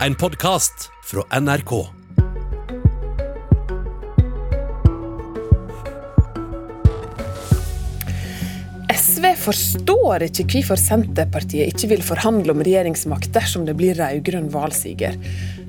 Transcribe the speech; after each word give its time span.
En 0.00 0.14
podkast 0.14 0.90
fra 1.02 1.22
NRK. 1.40 1.70
SV 8.90 9.28
forstår 9.38 10.26
ikke 10.26 10.48
hvorfor 10.48 10.82
Senterpartiet 10.82 11.70
ikke 11.70 11.92
vil 11.92 12.02
forhandle 12.02 12.56
om 12.56 12.64
regjeringsmakt 12.66 13.30
dersom 13.38 13.68
det 13.68 13.76
blir 13.78 13.94
rød-grønn 14.00 14.50
valgsiger. 14.50 15.14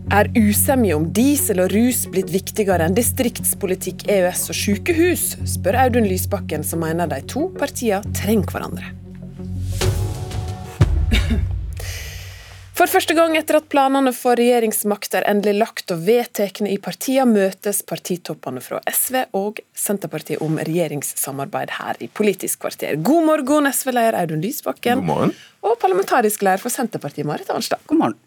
Er 0.09 0.33
usemje 0.33 0.97
om 0.97 1.05
diesel 1.13 1.61
og 1.61 1.69
rus 1.77 2.07
blitt 2.09 2.33
viktigere 2.33 2.89
enn 2.89 2.97
distriktspolitikk, 2.97 4.07
EØS 4.09 4.49
og 4.49 4.61
sykehus, 4.65 5.31
spør 5.53 5.83
Audun 5.85 6.09
Lysbakken, 6.09 6.65
som 6.65 6.81
mener 6.81 7.13
de 7.13 7.21
to 7.29 7.51
partiene 7.61 8.17
trenger 8.17 8.57
hverandre. 8.57 9.04
For 12.85 12.99
første 12.99 13.15
gang 13.17 13.33
etter 13.33 13.57
at 13.57 13.65
planene 13.65 14.11
for 14.13 14.37
regjeringsmakt 14.37 15.15
er 15.17 15.25
endelig 15.25 15.55
lagt 15.57 15.89
og 15.89 16.03
vedtatt 16.05 16.59
i 16.69 16.75
partiene, 16.77 17.25
møtes 17.33 17.79
partitoppene 17.81 18.61
fra 18.61 18.77
SV 18.85 19.23
og 19.33 19.57
Senterpartiet 19.73 20.43
om 20.45 20.59
regjeringssamarbeid 20.59 21.73
her 21.79 21.97
i 22.05 22.11
Politisk 22.13 22.61
kvarter. 22.61 22.93
God 23.01 23.25
morgen, 23.25 23.71
SV-leder 23.73 24.19
Audun 24.19 24.45
Lysbakken. 24.45 25.01
God 25.01 25.09
morgen. 25.09 25.33
Og 25.65 25.79
parlamentarisk 25.81 26.45
leder 26.45 26.61
for 26.61 26.69
Senterpartiet, 26.69 27.25
Marit 27.25 27.49
Arnstad. 27.49 27.81
God 27.89 28.03
morgen. 28.03 28.21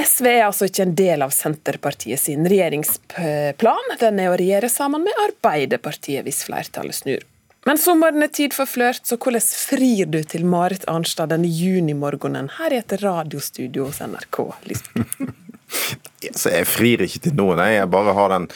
SV 0.00 0.32
er 0.32 0.46
altså 0.46 0.70
ikke 0.70 0.86
en 0.88 0.96
del 0.96 1.28
av 1.28 1.36
Senterpartiet 1.36 2.24
sin 2.24 2.48
regjeringsplan. 2.48 3.96
Den 4.00 4.24
er 4.24 4.32
å 4.32 4.40
regjere 4.40 4.72
sammen 4.72 5.04
med 5.04 5.24
Arbeiderpartiet 5.28 6.24
hvis 6.24 6.46
flertallet 6.48 7.04
snur. 7.04 7.32
Men 7.66 7.80
sommeren 7.82 8.22
er 8.22 8.30
tid 8.30 8.54
for 8.54 8.70
flørt, 8.70 9.02
så 9.08 9.18
hvordan 9.18 9.42
frir 9.42 10.06
du 10.06 10.20
til 10.22 10.46
Marit 10.46 10.84
Arnstad 10.90 11.32
denne 11.32 11.50
junimorgenen 11.50 12.52
her 12.60 12.76
i 12.76 12.78
et 12.78 12.94
radiostudio 13.02 13.88
hos 13.88 13.98
NRK? 14.06 14.38
Så 16.16 16.48
jeg 16.48 16.68
frir 16.68 17.02
ikke 17.04 17.20
til 17.26 17.34
noen. 17.36 17.60
Jeg 17.68 17.90
bare 17.92 18.14
har 18.16 18.32
den, 18.32 18.46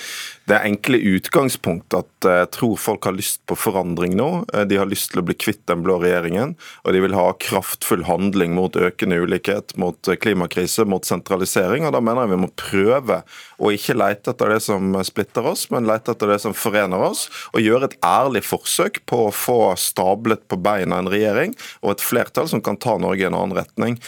det 0.48 0.58
enkle 0.64 0.98
utgangspunktet 1.12 1.98
at 2.00 2.26
jeg 2.26 2.48
tror 2.56 2.78
folk 2.80 3.06
har 3.06 3.14
lyst 3.16 3.42
på 3.48 3.56
forandring 3.58 4.16
nå. 4.18 4.28
De 4.68 4.78
har 4.80 4.88
lyst 4.88 5.12
til 5.12 5.20
å 5.20 5.24
bli 5.28 5.36
kvitt 5.38 5.60
den 5.68 5.84
blå 5.84 5.98
regjeringen, 6.00 6.54
og 6.84 6.96
de 6.96 7.02
vil 7.04 7.16
ha 7.16 7.26
kraftfull 7.40 8.06
handling 8.08 8.54
mot 8.56 8.76
økende 8.76 9.20
ulikhet, 9.20 9.76
mot 9.80 10.10
klimakrise, 10.24 10.86
mot 10.88 11.04
sentralisering. 11.06 11.84
og 11.86 11.94
Da 11.94 12.02
mener 12.04 12.24
jeg 12.24 12.32
vi 12.32 12.40
må 12.46 12.50
prøve 12.60 13.20
å 13.60 13.72
ikke 13.76 13.98
lete 13.98 14.32
etter 14.32 14.54
det 14.54 14.60
som 14.64 14.96
splitter 15.06 15.50
oss, 15.52 15.66
men 15.72 15.88
lete 15.88 16.14
etter 16.14 16.32
det 16.32 16.40
som 16.42 16.56
forener 16.56 17.04
oss, 17.10 17.26
og 17.52 17.64
gjøre 17.64 17.90
et 17.90 17.98
ærlig 18.06 18.44
forsøk 18.48 19.02
på 19.10 19.26
å 19.26 19.34
få 19.34 19.58
stablet 19.80 20.46
på 20.48 20.58
beina 20.60 21.00
en 21.00 21.12
regjering 21.12 21.52
og 21.84 21.92
et 21.94 22.04
flertall 22.04 22.48
som 22.50 22.64
kan 22.64 22.80
ta 22.80 22.96
Norge 23.00 23.26
i 23.26 23.28
en 23.28 23.36
annen 23.36 23.56
retning. 23.60 24.00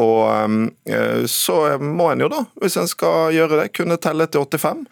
Og 0.00 1.30
så 1.30 1.58
må 1.78 2.10
en 2.10 2.26
jo 2.26 2.30
da, 2.32 2.44
hvis 2.64 2.78
en 2.80 2.90
skal 2.90 3.34
gjøre 3.34 3.60
det, 3.60 3.68
kunne 3.76 3.98
telle 4.00 4.26
til 4.28 4.44
85. 4.44 4.84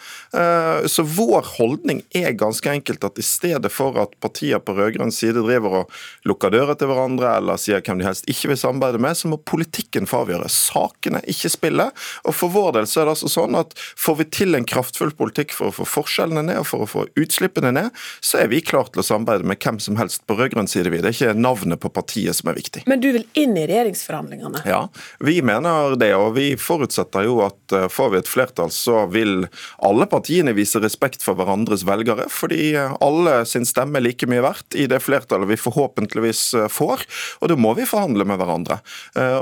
Så 0.92 1.05
vår 1.06 1.47
holdning 1.56 2.03
er 2.17 2.37
ganske 2.39 2.70
enkelt 2.70 3.05
at 3.05 3.19
i 3.20 3.25
stedet 3.27 3.73
for 3.73 3.98
at 4.01 4.15
partier 4.23 4.61
på 4.62 4.75
rød-grønn 4.77 5.12
side 5.15 5.42
driver 5.45 5.83
og 5.83 5.98
lukker 6.28 6.53
dører 6.55 6.78
til 6.78 6.91
hverandre 6.91 7.34
eller 7.39 7.61
sier 7.61 7.83
hvem 7.84 8.00
de 8.00 8.06
helst 8.06 8.28
ikke 8.31 8.53
vil 8.53 8.61
samarbeide 8.61 9.00
med, 9.03 9.17
så 9.19 9.31
må 9.33 9.39
politikken 9.48 10.09
få 10.09 10.23
avgjøre. 10.25 10.50
Sakene, 10.53 11.23
ikke 11.31 11.50
spillet. 11.53 12.03
Og 12.28 12.37
for 12.37 12.53
vår 12.53 12.78
del 12.78 12.89
så 12.91 13.03
er 13.03 13.09
det 13.09 13.17
altså 13.17 13.33
sånn 13.33 13.59
at 13.59 13.75
får 13.78 14.19
vi 14.20 14.28
til 14.39 14.59
en 14.59 14.69
kraftfull 14.69 15.15
politikk 15.17 15.55
for 15.56 15.70
å 15.70 15.77
få 15.81 15.89
forskjellene 15.89 16.45
ned 16.48 16.62
og 16.62 16.69
for 16.69 16.84
å 16.84 16.91
få 16.91 17.06
utslippene 17.19 17.73
ned, 17.75 17.91
så 18.25 18.43
er 18.43 18.53
vi 18.53 18.62
klar 18.65 18.91
til 18.93 19.03
å 19.03 19.06
samarbeide 19.06 19.48
med 19.48 19.61
hvem 19.62 19.81
som 19.83 19.98
helst 20.00 20.25
på 20.28 20.37
rød-grønn 20.39 20.70
side. 20.70 20.91
Det 20.93 21.09
er 21.09 21.17
ikke 21.17 21.39
navnet 21.39 21.81
på 21.83 21.93
partiet 21.93 22.37
som 22.39 22.50
er 22.53 22.59
viktig. 22.59 22.84
Men 22.91 23.03
du 23.03 23.11
vil 23.15 23.27
inn 23.39 23.56
i 23.56 23.67
regjeringsforhandlingene? 23.69 24.65
Ja, 24.69 24.84
vi 25.23 25.41
mener 25.45 25.97
det. 26.00 26.12
Og 26.19 26.34
vi 26.37 26.53
forutsetter 26.61 27.27
jo 27.27 27.41
at 27.47 27.72
får 27.92 28.11
vi 28.12 28.20
et 28.20 28.31
flertall, 28.31 28.70
så 28.73 29.06
vil 29.12 29.47
alle 29.83 30.06
partiene 30.11 30.55
vise 30.56 30.81
respekt 30.83 31.25
for 31.25 31.39
hverandres 31.39 31.84
velgere. 31.89 32.28
Fordi 32.33 32.73
alle 32.77 33.42
sin 33.48 33.67
stemme 33.69 34.00
er 34.00 34.06
like 34.06 34.28
mye 34.31 34.44
verdt 34.44 34.77
i 34.78 34.88
det 34.91 35.03
flertallet 35.03 35.50
vi 35.50 35.60
forhåpentligvis 35.60 36.44
får. 36.72 37.05
Og 37.41 37.53
da 37.53 37.59
må 37.59 37.75
vi 37.78 37.88
forhandle 37.88 38.27
med 38.28 38.41
hverandre. 38.41 38.78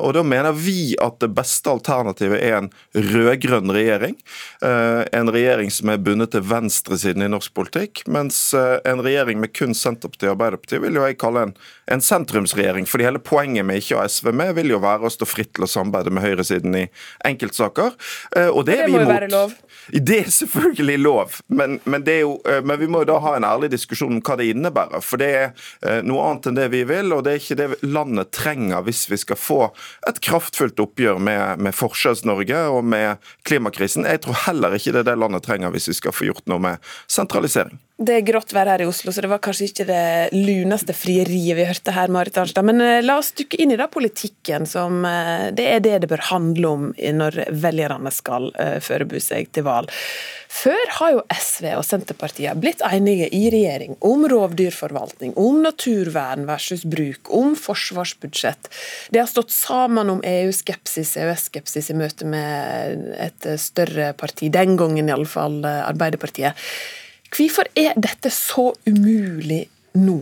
Og 0.01 0.15
da 0.17 0.25
mener 0.27 0.57
vi 0.57 0.95
at 1.01 1.21
det 1.23 1.31
beste 1.37 1.73
alternativet 1.73 2.41
er 2.41 2.59
en 2.59 2.71
rød-grønn 2.95 3.73
regjering. 3.75 4.17
En 4.63 5.33
regjering 5.33 5.73
som 5.75 5.93
er 5.93 6.03
bundet 6.03 6.35
til 6.35 6.45
venstresiden 6.47 7.25
i 7.27 7.31
norsk 7.31 7.55
politikk. 7.57 8.05
Mens 8.11 8.41
en 8.55 9.05
regjering 9.05 9.41
med 9.43 9.55
kun 9.57 9.75
Senterpartiet 9.77 10.31
og 10.31 10.37
Arbeiderpartiet 10.37 10.85
vil 10.85 10.99
jo 10.99 11.07
jeg 11.07 11.19
kalle 11.21 11.47
en, 11.49 11.55
en 11.91 12.05
sentrumsregjering. 12.05 12.87
fordi 12.87 13.07
hele 13.07 13.23
poenget 13.23 13.67
med 13.67 13.81
ikke 13.81 13.99
å 13.99 14.03
ha 14.03 14.09
SV 14.09 14.33
med, 14.35 14.55
vil 14.59 14.75
jo 14.75 14.83
være 14.83 15.07
å 15.07 15.13
stå 15.13 15.29
fritt 15.29 15.53
til 15.57 15.67
å 15.67 15.71
samarbeide 15.71 16.13
med 16.15 16.25
høyresiden 16.25 16.77
i 16.79 16.87
enkeltsaker. 17.27 17.97
Og 18.51 18.63
det, 18.67 18.75
det 18.75 18.79
er 18.85 18.89
vi 18.89 18.95
må 18.95 19.03
jo 19.03 19.11
være 19.11 19.31
lov. 19.33 19.53
Det 19.91 20.19
er 20.21 20.31
selvfølgelig 20.31 20.99
lov, 21.01 21.37
men, 21.49 21.79
men, 21.85 22.05
det 22.07 22.21
jo, 22.21 22.37
men 22.63 22.79
vi 22.79 22.87
må 22.91 23.03
jo 23.03 23.09
da 23.11 23.17
ha 23.25 23.33
en 23.37 23.47
ærlig 23.49 23.73
diskusjon 23.73 24.13
om 24.19 24.23
hva 24.23 24.37
det 24.39 24.51
innebærer. 24.53 25.03
For 25.03 25.21
det 25.21 25.31
er 25.33 26.05
noe 26.07 26.29
annet 26.29 26.51
enn 26.51 26.59
det 26.61 26.69
vi 26.75 26.85
vil, 26.87 27.11
og 27.17 27.25
det 27.27 27.33
er 27.33 27.43
ikke 27.43 27.59
det 27.59 27.69
landet 27.83 28.31
trenger 28.37 28.85
hvis 28.87 29.07
vi 29.11 29.19
skal 29.21 29.41
få 29.41 29.61
et 30.09 30.21
kraftfullt 30.23 30.81
oppgjør 30.85 31.19
med, 31.19 31.65
med 31.65 31.77
Forskjells-Norge 31.77 32.63
og 32.71 32.85
med 32.87 33.33
klimakrisen. 33.49 34.07
Jeg 34.07 34.23
tror 34.27 34.45
heller 34.47 34.79
ikke 34.79 34.95
det 34.95 35.05
er 35.05 35.13
det 35.13 35.21
landet 35.21 35.47
trenger 35.47 35.75
hvis 35.75 35.91
vi 35.91 35.99
skal 35.99 36.15
få 36.15 36.31
gjort 36.31 36.47
noe 36.51 36.63
med 36.71 36.91
sentralisering. 37.11 37.81
Det 38.01 38.15
er 38.17 38.23
grått 38.25 38.55
vær 38.57 38.65
her 38.71 38.81
i 38.81 38.87
Oslo, 38.89 39.13
så 39.13 39.21
det 39.21 39.29
var 39.29 39.43
kanskje 39.45 39.67
ikke 39.69 39.85
det 39.85 40.05
luneste 40.33 40.95
frieriet 40.97 41.53
vi 41.59 41.67
hørte 41.69 41.93
her, 41.93 42.09
Marit 42.09 42.39
Arnstad. 42.41 42.65
Men 42.65 42.81
uh, 42.81 43.03
la 43.05 43.19
oss 43.21 43.35
dykke 43.37 43.59
inn 43.61 43.75
i 43.75 43.77
da 43.77 43.91
politikken, 43.93 44.65
som 44.65 45.03
uh, 45.05 45.51
det 45.53 45.67
er 45.69 45.83
det 45.85 45.99
det 46.01 46.09
bør 46.09 46.23
handle 46.31 46.71
om 46.71 46.87
når 46.97 47.37
velgerne 47.61 48.09
skal 48.15 48.49
uh, 48.55 48.79
forberede 48.81 49.21
seg 49.21 49.51
til 49.53 49.67
valg. 49.67 49.93
Før 50.51 50.95
har 50.97 51.13
jo 51.13 51.21
SV 51.35 51.67
og 51.75 51.85
Senterpartiet 51.85 52.63
blitt 52.63 52.81
enige 52.89 53.29
i 53.37 53.43
regjering 53.53 53.99
om 54.09 54.25
rovdyrforvaltning, 54.33 55.37
om 55.37 55.61
naturvern 55.67 56.49
versus 56.49 56.87
bruk, 56.89 57.29
om 57.37 57.53
forsvarsbudsjett. 57.53 58.73
De 59.13 59.21
har 59.21 59.29
stått 59.29 59.53
sammen 59.53 60.09
om 60.17 60.25
EU-skepsis, 60.25 61.19
EØS-skepsis 61.21 61.93
i 61.93 62.01
møte 62.01 62.33
med 62.33 63.13
et 63.29 63.53
større 63.61 64.15
parti, 64.17 64.49
den 64.49 64.81
gangen 64.81 65.13
iallfall 65.13 65.61
Arbeiderpartiet. 65.69 66.57
Hvorfor 67.31 67.71
er 67.79 67.97
dette 68.01 68.33
så 68.35 68.71
umulig 68.89 69.65
nå? 69.99 70.21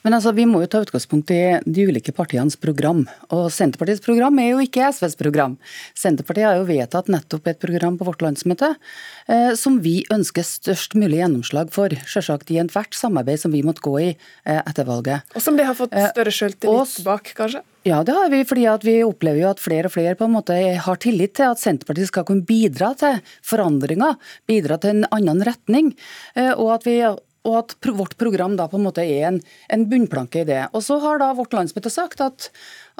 Men 0.00 0.16
altså, 0.16 0.32
Vi 0.32 0.46
må 0.48 0.62
jo 0.62 0.68
ta 0.70 0.80
utgangspunkt 0.80 1.30
i 1.34 1.40
de 1.64 1.84
ulike 1.88 2.12
partienes 2.16 2.56
program. 2.60 3.02
Og 3.36 3.50
Senterpartiets 3.52 4.02
program 4.04 4.38
er 4.40 4.54
jo 4.54 4.62
ikke 4.64 4.88
SVs 4.96 5.16
program. 5.20 5.58
Senterpartiet 5.98 6.48
har 6.48 6.60
jo 6.60 6.68
vedtatt 6.68 7.10
nettopp 7.12 7.50
et 7.52 7.60
program 7.60 7.98
på 8.00 8.06
vårt 8.08 8.24
landsmøte 8.24 8.72
eh, 8.72 9.52
som 9.60 9.80
vi 9.84 10.00
ønsker 10.12 10.46
størst 10.46 10.96
mulig 10.96 11.20
gjennomslag 11.20 11.72
for. 11.74 11.92
Selvsagt 12.08 12.52
i 12.54 12.60
ethvert 12.62 12.96
samarbeid 12.96 13.42
som 13.44 13.52
vi 13.52 13.64
måtte 13.66 13.84
gå 13.84 13.98
i 14.00 14.08
eh, 14.14 14.62
etter 14.62 14.88
valget. 14.88 15.28
Og 15.36 15.44
som 15.44 15.60
de 15.60 15.68
har 15.68 15.76
fått 15.76 15.92
større 15.92 16.32
selvtillit 16.32 16.96
eh, 16.96 17.06
bak, 17.10 17.34
kanskje? 17.36 17.64
Ja, 17.82 18.02
det 18.04 18.12
har 18.12 18.28
vi, 18.28 18.42
fordi 18.44 18.66
vi 18.84 18.98
opplever 19.06 19.40
jo 19.40 19.48
at 19.54 19.62
flere 19.62 19.88
og 19.88 19.94
flere 19.94 20.16
på 20.18 20.26
en 20.28 20.34
måte 20.34 20.56
har 20.84 21.00
tillit 21.00 21.32
til 21.38 21.48
at 21.48 21.62
Senterpartiet 21.62 22.10
skal 22.10 22.26
kunne 22.28 22.44
bidra 22.44 22.92
til 23.00 23.22
forandringer, 23.46 24.18
bidra 24.50 24.76
til 24.82 24.98
en 24.98 25.08
annen 25.16 25.40
retning. 25.48 25.94
eh, 26.36 26.52
og 26.52 26.74
at 26.76 26.86
vi 26.86 27.00
og 27.48 27.56
at 27.56 27.72
vårt 27.96 28.18
program 28.20 28.56
da 28.58 28.66
på 28.68 28.76
en 28.76 28.84
måte 28.84 29.00
er 29.00 29.26
en, 29.30 29.38
en 29.72 29.86
bunnplanke 29.88 30.42
i 30.42 30.48
det. 30.48 30.60
Og 30.76 30.84
så 30.84 30.98
har 31.00 31.20
da 31.22 31.30
vårt 31.36 31.54
landsmøte 31.56 31.88
sagt 31.92 32.20
at, 32.20 32.50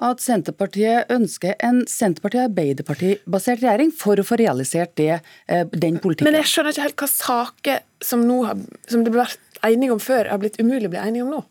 at 0.01 0.25
Senterpartiet 0.25 1.13
ønsker 1.13 1.59
en 1.67 1.83
Senterparti-Arbeiderparti-basert 1.85 3.61
regjering 3.61 3.93
for 3.93 4.21
å 4.21 4.25
få 4.25 4.41
realisert 4.41 4.95
det, 5.01 5.21
eh, 5.47 5.67
den 5.73 6.01
politikken. 6.01 6.31
Men 6.31 6.41
jeg 6.41 6.53
skjønner 6.55 6.73
ikke 6.73 6.89
helt 6.89 7.05
hva 7.05 7.11
saker 7.13 7.87
som, 8.01 8.25
nå 8.25 8.41
som 8.89 9.05
det 9.05 9.13
ble 9.13 9.27
vært 9.27 9.65
enige 9.69 9.93
om 9.93 10.01
før, 10.01 10.33
har 10.33 10.41
blitt 10.41 10.61
umulig 10.61 10.89
å 10.89 10.95
bli 10.97 11.05
enige 11.05 11.27
om 11.27 11.35
nå. 11.37 11.45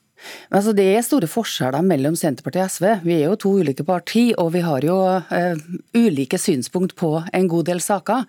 Men 0.50 0.60
Altså, 0.60 0.74
det 0.76 0.88
er 0.92 1.06
store 1.06 1.30
forskjeller 1.32 1.86
mellom 1.86 2.16
Senterpartiet 2.20 2.66
og 2.66 2.74
SV. 2.74 2.88
Vi 3.06 3.14
er 3.16 3.28
jo 3.30 3.38
to 3.40 3.54
ulike 3.62 3.86
parti, 3.88 4.34
og 4.38 4.52
vi 4.54 4.64
har 4.66 4.84
jo 4.84 4.98
uh, 5.18 5.62
ulike 5.96 6.40
synspunkt 6.42 6.96
på 7.00 7.14
en 7.34 7.48
god 7.48 7.70
del 7.72 7.80
saker. 7.80 8.26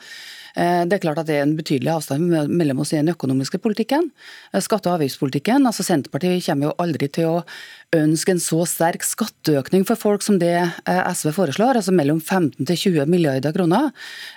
Eh, 0.56 0.84
Det 0.86 0.96
er 0.96 1.02
klart 1.04 1.20
at 1.22 1.28
det 1.28 1.36
er 1.38 1.44
en 1.44 1.56
betydelig 1.56 1.92
avstand 1.92 2.30
mellom 2.50 2.80
oss 2.82 2.92
i 2.92 2.98
den 2.98 3.12
økonomiske 3.14 3.58
politikken. 3.58 4.10
eh, 4.52 4.60
Skatte- 4.60 4.90
og 4.90 5.00
avgiftspolitikken. 5.00 5.66
Altså 5.66 5.84
Senterpartiet 5.84 6.44
kommer 6.44 6.70
jo 6.70 6.74
aldri 6.78 7.08
til 7.10 7.24
å 7.24 7.44
ønske 7.92 8.30
en 8.30 8.38
så 8.38 8.66
sterk 8.66 9.02
skatteøkning 9.02 9.84
for 9.84 9.96
folk 9.96 10.22
som 10.22 10.38
det 10.38 10.72
SV 10.86 11.32
foreslår, 11.32 11.74
altså 11.74 11.92
mellom 11.92 12.20
15 12.20 12.64
til 12.64 12.76
20 12.76 13.06
milliarder 13.06 13.52
kroner. 13.52 13.90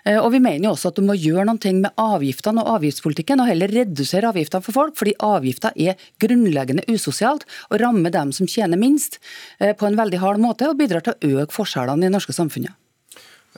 Og 0.08 0.32
vi 0.32 0.40
mener 0.40 0.64
jo 0.66 0.72
også 0.72 0.88
at 0.88 0.96
du 0.96 1.04
må 1.04 1.14
gjøre 1.14 1.46
noe 1.46 1.74
med 1.74 1.92
avgiftene 1.96 2.64
og 2.64 2.82
avgiftspolitikken, 2.82 3.40
og 3.40 3.48
heller 3.48 3.68
redusere 3.68 4.34
avgiftene 4.34 4.64
for 4.64 4.72
folk, 4.72 4.96
fordi 4.96 5.14
avgifter 5.20 5.72
er 5.78 5.96
grunnleggende 6.20 6.84
usosialt 6.90 7.43
og 7.70 7.82
rammer 7.82 8.14
dem 8.14 8.32
som 8.36 8.50
tjener 8.50 8.80
minst, 8.80 9.20
eh, 9.60 9.74
på 9.76 9.88
en 9.88 9.98
veldig 10.00 10.20
hard 10.20 10.40
måte, 10.44 10.70
og 10.70 10.78
bidrar 10.78 11.04
til 11.06 11.14
å 11.14 11.44
øke 11.44 11.56
forskjellene 11.56 12.04
i 12.04 12.10
det 12.10 12.16
norske 12.16 12.36
samfunnet. 12.36 12.76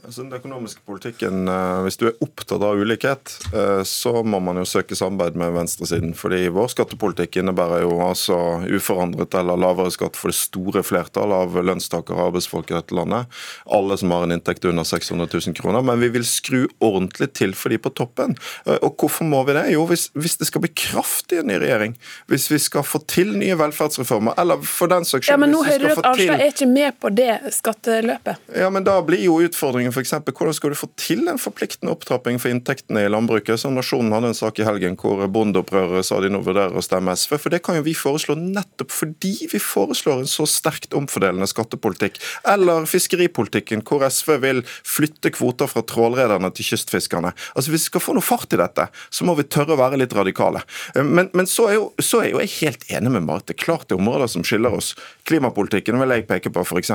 Altså, 0.06 0.22
den 0.22 0.38
økonomiske 0.38 0.82
politikken, 0.86 1.48
eh, 1.50 1.82
Hvis 1.86 1.98
du 1.98 2.08
er 2.08 2.18
opptatt 2.22 2.62
av 2.62 2.78
ulikhet, 2.78 3.32
eh, 3.54 3.82
så 3.84 4.24
må 4.24 4.40
man 4.40 4.58
jo 4.58 4.66
søke 4.66 4.96
samarbeid 4.96 5.36
med 5.36 5.54
venstresiden. 5.54 6.14
fordi 6.16 6.48
Vår 6.50 6.68
skattepolitikk 6.70 7.38
innebærer 7.42 7.82
jo 7.82 7.98
altså 8.06 8.38
uforandret 8.70 9.34
eller 9.34 9.58
lavere 9.58 9.92
skatt 9.92 10.16
for 10.16 10.30
det 10.30 10.38
store 10.38 10.84
flertallet 10.84 11.34
av 11.34 11.58
lønnstakere 11.58 12.16
og 12.16 12.28
arbeidsfolk 12.30 12.72
i 12.72 12.76
dette 12.76 12.94
landet. 12.94 13.26
Alle 13.66 13.98
som 13.98 14.12
har 14.12 14.24
en 14.24 14.32
inntekt 14.32 14.66
under 14.66 14.84
600 14.84 15.28
000 15.34 15.56
kroner. 15.56 15.82
Men 15.82 16.00
vi 16.00 16.10
vil 16.10 16.24
skru 16.24 16.68
ordentlig 16.80 17.34
til 17.34 17.54
for 17.54 17.70
de 17.70 17.78
på 17.78 17.90
toppen. 17.90 18.38
Eh, 18.66 18.78
og 18.82 18.98
hvorfor 18.98 19.26
må 19.26 19.44
vi 19.48 19.54
det? 19.54 19.72
Jo, 19.72 19.86
hvis, 19.90 20.10
hvis 20.14 20.38
det 20.38 20.48
skal 20.48 20.62
bli 20.62 20.70
kraft 20.76 21.34
i 21.34 21.42
en 21.42 21.48
ny 21.48 21.58
regjering, 21.58 21.98
hvis 22.28 22.52
vi 22.52 22.60
skal 22.60 22.84
få 22.84 23.02
til 23.08 23.34
nye 23.38 23.58
velferdsreformer, 23.58 24.38
eller 24.38 24.62
for 24.62 24.88
den 24.88 25.06
saks 25.06 25.26
skyld 25.26 25.34
Ja, 25.34 25.38
men 25.38 25.52
nå 25.52 25.64
hører 25.66 25.80
du 25.80 25.92
at 25.96 26.06
Arnstad 26.06 26.40
er 26.40 26.54
ikke 26.54 26.70
med 26.70 27.00
på 27.02 27.10
det 27.10 27.40
skatteløpet. 27.58 28.38
ja, 28.56 28.70
men 28.70 28.84
Da 28.84 29.02
blir 29.02 29.24
jo 29.24 29.40
utfordringen 29.42 29.95
for 29.96 30.04
eksempel, 30.04 30.36
hvordan 30.36 30.56
skal 30.58 30.74
du 30.74 30.78
få 30.80 30.90
til 31.00 31.26
en 31.32 31.40
forpliktende 31.42 31.94
opptrapping 31.96 32.40
for 32.42 32.52
inntektene 32.54 33.06
i 33.06 33.12
landbruket? 33.12 33.60
Så 33.62 33.72
Nasjonen 33.74 34.14
hadde 34.16 34.34
en 34.34 34.38
sak 34.38 34.60
i 34.60 34.68
helgen 34.68 34.98
hvor 35.00 35.24
bondeopprøret 35.32 36.08
sa 36.08 36.20
de 36.24 36.32
nå 36.34 36.42
vurderer 36.46 36.76
å 36.76 36.84
stemme 36.86 37.16
SV. 37.16 37.38
For 37.42 37.54
det 37.54 37.62
kan 37.66 37.80
jo 37.80 37.86
vi 37.88 37.96
foreslå 37.98 38.38
nettopp 38.40 38.94
fordi 38.94 39.34
vi 39.52 39.62
foreslår 39.62 40.24
en 40.24 40.30
så 40.30 40.48
sterkt 40.50 40.96
omfordelende 40.98 41.48
skattepolitikk. 41.50 42.20
Eller 42.52 42.88
fiskeripolitikken, 42.90 43.84
hvor 43.88 44.06
SV 44.06 44.36
vil 44.44 44.64
flytte 44.68 45.32
kvoter 45.36 45.72
fra 45.72 45.86
trålrederne 45.88 46.52
til 46.56 46.70
kystfiskerne. 46.74 47.34
Altså 47.56 47.74
Hvis 47.74 47.88
vi 47.88 47.94
skal 47.94 48.04
få 48.04 48.18
noe 48.18 48.26
fart 48.26 48.54
i 48.54 48.60
dette, 48.62 48.88
så 49.10 49.28
må 49.28 49.38
vi 49.40 49.48
tørre 49.48 49.76
å 49.76 49.82
være 49.82 50.00
litt 50.02 50.16
radikale. 50.16 50.62
Men, 50.96 51.32
men 51.34 51.50
så, 51.50 51.70
er 51.72 51.80
jo, 51.80 51.90
så 52.04 52.24
er 52.24 52.32
jo 52.34 52.42
jeg 52.44 52.56
helt 52.60 52.88
enig 52.94 53.14
med 53.16 53.26
er 53.36 53.58
klart 53.60 53.88
det 53.90 53.96
er 53.96 54.02
områder 54.02 54.30
som 54.32 54.44
skiller 54.46 54.74
oss. 54.76 54.94
Klimapolitikken 55.28 56.00
vil 56.02 56.14
jeg 56.14 56.28
peke 56.30 56.52
på, 56.54 56.64
f.eks. 56.66 56.92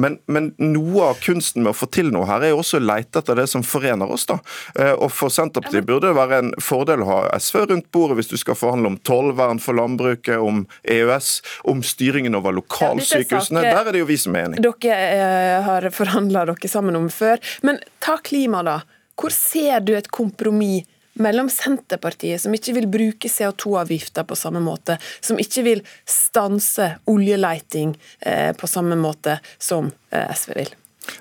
Men, 0.00 0.18
men 0.26 0.52
noe 0.60 1.12
av 1.12 1.20
kunsten 1.22 1.64
med 1.64 1.72
å 1.72 1.76
få 1.76 1.88
til 1.92 2.12
noe 2.14 2.21
her, 2.28 2.42
er 2.42 2.52
jo 2.52 2.60
også 2.62 2.80
å 2.80 2.84
leite 2.84 3.22
etter 3.22 3.38
det 3.38 3.46
som 3.50 3.64
forener 3.66 4.10
oss. 4.10 4.26
da. 4.26 4.38
Eh, 4.78 4.92
Og 4.92 5.10
For 5.12 5.28
Senterpartiet 5.32 5.86
burde 5.86 6.08
det 6.08 6.16
være 6.16 6.38
en 6.38 6.52
fordel 6.60 7.02
å 7.02 7.08
ha 7.10 7.18
SV 7.38 7.66
rundt 7.70 7.90
bordet 7.92 8.16
hvis 8.18 8.32
du 8.32 8.36
skal 8.36 8.54
forhandle 8.58 8.92
om 8.92 8.98
tollvern 8.98 9.60
for 9.60 9.78
landbruket, 9.78 10.38
om 10.38 10.66
EØS, 10.84 11.42
om 11.64 11.82
styringen 11.82 12.34
over 12.34 12.52
lokalsykehusene. 12.52 13.64
Er 13.64 13.74
Der 13.74 13.86
er 13.88 13.92
det 13.92 14.02
jo 14.04 14.08
vi 14.10 14.16
som 14.16 14.36
er 14.36 14.48
enige. 14.48 14.62
Dere 14.62 14.96
eh, 14.96 15.62
har 15.62 15.90
forhandla 15.90 16.46
dere 16.52 16.68
sammen 16.68 16.96
om 16.96 17.08
før. 17.08 17.38
Men 17.62 17.78
ta 18.00 18.16
klima, 18.18 18.62
da. 18.62 18.80
Hvor 19.18 19.30
ser 19.30 19.80
du 19.80 19.94
et 19.96 20.10
kompromiss 20.10 20.88
mellom 21.14 21.48
Senterpartiet, 21.52 22.40
som 22.40 22.54
ikke 22.56 22.72
vil 22.72 22.86
bruke 22.88 23.28
CO2-avgifter 23.28 24.24
på 24.24 24.36
samme 24.38 24.62
måte, 24.64 24.96
som 25.20 25.40
ikke 25.40 25.64
vil 25.66 25.82
stanse 26.08 26.94
oljeleiting 27.10 27.92
eh, 28.20 28.52
på 28.56 28.66
samme 28.70 28.96
måte 28.96 29.38
som 29.58 29.90
eh, 30.10 30.32
SV 30.32 30.54
vil? 30.56 30.72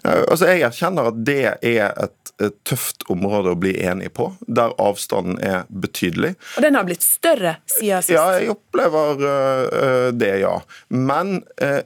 Eh, 0.03 0.23
Altså, 0.31 0.47
Jeg 0.47 0.61
erkjenner 0.67 1.09
at 1.11 1.17
det 1.25 1.39
er 1.61 1.91
et, 2.05 2.31
et 2.41 2.55
tøft 2.67 3.03
område 3.11 3.51
å 3.53 3.59
bli 3.59 3.73
enig 3.83 4.11
på, 4.15 4.29
der 4.47 4.73
avstanden 4.81 5.37
er 5.43 5.65
betydelig. 5.69 6.33
Og 6.57 6.65
den 6.65 6.77
har 6.77 6.85
blitt 6.87 7.03
større 7.05 7.57
siden 7.69 8.01
sist. 8.05 8.15
Ja, 8.15 8.39
jeg 8.39 8.53
opplever 8.53 9.21
øh, 9.21 10.07
det, 10.15 10.31
ja. 10.43 10.53
Men, 10.89 11.41